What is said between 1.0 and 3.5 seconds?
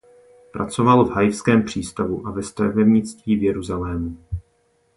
v Haifském přístavu a ve stavebnictví v